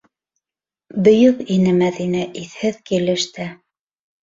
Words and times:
Бөйөк 1.07 1.43
ине 1.57 1.75
Мәҙинә 1.83 2.25
иҫһеҙ 2.43 2.83
килеш 2.91 3.31
тә. 3.39 3.49